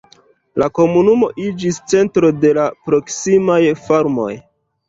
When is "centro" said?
1.93-2.33